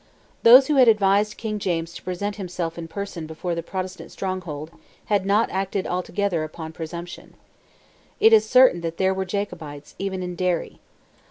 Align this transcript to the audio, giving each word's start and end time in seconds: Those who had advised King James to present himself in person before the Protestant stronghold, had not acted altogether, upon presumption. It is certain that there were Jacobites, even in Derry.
Those 0.41 0.65
who 0.65 0.77
had 0.77 0.87
advised 0.87 1.37
King 1.37 1.59
James 1.59 1.93
to 1.93 2.01
present 2.01 2.37
himself 2.37 2.75
in 2.75 2.87
person 2.87 3.27
before 3.27 3.53
the 3.53 3.61
Protestant 3.61 4.11
stronghold, 4.11 4.71
had 5.05 5.27
not 5.27 5.51
acted 5.51 5.85
altogether, 5.85 6.43
upon 6.43 6.71
presumption. 6.73 7.35
It 8.19 8.33
is 8.33 8.43
certain 8.43 8.81
that 8.81 8.97
there 8.97 9.13
were 9.13 9.25
Jacobites, 9.25 9.93
even 9.99 10.23
in 10.23 10.33
Derry. 10.35 10.79